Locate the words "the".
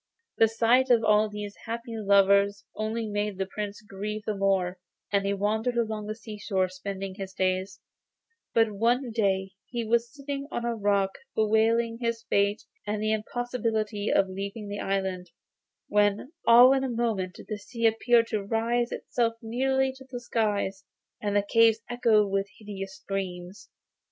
0.39-0.47, 3.37-3.45, 4.25-4.35, 6.07-6.15, 12.99-13.13, 14.69-14.79, 17.47-17.59, 20.09-20.19, 21.35-21.45